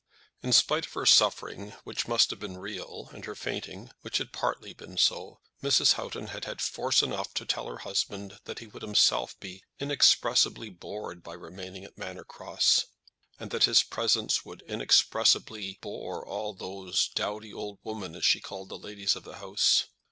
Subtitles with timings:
[0.41, 4.31] In spite of her suffering, which must have been real, and her fainting, which had
[4.33, 5.93] partly been so, Mrs.
[5.93, 10.71] Houghton had had force enough to tell her husband that he would himself be inexpressibly
[10.71, 12.87] bored by remaining at Manor Cross,
[13.39, 18.69] and that his presence would inexpressibly bore "all those dowdy old women," as she called
[18.69, 19.85] the ladies of the house.